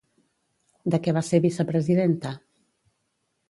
[0.95, 2.35] De què va ser vicepresidenta?